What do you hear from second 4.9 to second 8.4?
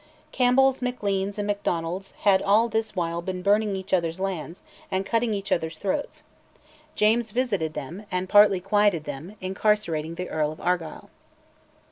cutting each other's throats. James visited them, and